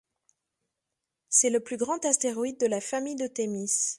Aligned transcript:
C'est 1.29 1.51
le 1.51 1.59
plus 1.59 1.77
grand 1.77 2.03
astéroïde 2.05 2.59
de 2.59 2.65
la 2.65 2.81
famille 2.81 3.15
de 3.17 3.27
Thémis. 3.27 3.71